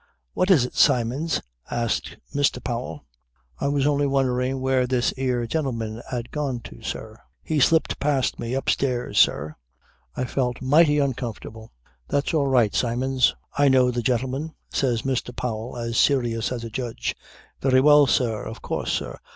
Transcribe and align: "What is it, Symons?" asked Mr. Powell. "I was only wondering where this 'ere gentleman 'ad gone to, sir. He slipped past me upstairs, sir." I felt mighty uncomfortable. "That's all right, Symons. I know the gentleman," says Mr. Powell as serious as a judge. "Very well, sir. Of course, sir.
"What 0.33 0.49
is 0.49 0.65
it, 0.65 0.73
Symons?" 0.73 1.43
asked 1.69 2.17
Mr. 2.33 2.63
Powell. 2.63 3.05
"I 3.59 3.67
was 3.67 3.85
only 3.85 4.07
wondering 4.07 4.59
where 4.59 4.87
this 4.87 5.13
'ere 5.15 5.45
gentleman 5.45 6.01
'ad 6.11 6.31
gone 6.31 6.59
to, 6.61 6.81
sir. 6.81 7.19
He 7.43 7.59
slipped 7.59 7.99
past 7.99 8.39
me 8.39 8.55
upstairs, 8.55 9.19
sir." 9.19 9.55
I 10.15 10.23
felt 10.23 10.59
mighty 10.59 10.97
uncomfortable. 10.97 11.71
"That's 12.07 12.33
all 12.33 12.47
right, 12.47 12.73
Symons. 12.73 13.35
I 13.59 13.67
know 13.69 13.91
the 13.91 14.01
gentleman," 14.01 14.55
says 14.73 15.03
Mr. 15.03 15.35
Powell 15.35 15.77
as 15.77 15.99
serious 15.99 16.51
as 16.51 16.63
a 16.63 16.71
judge. 16.71 17.15
"Very 17.61 17.79
well, 17.79 18.07
sir. 18.07 18.41
Of 18.43 18.63
course, 18.63 18.91
sir. 18.91 19.19